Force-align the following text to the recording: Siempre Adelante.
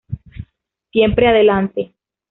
Siempre 0.91 1.27
Adelante. 1.27 1.93